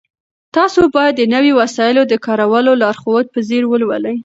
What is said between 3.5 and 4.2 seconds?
ولولئ.